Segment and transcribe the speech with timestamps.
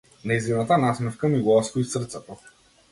[0.31, 2.43] Нејзината насмевка ми го освои срцето.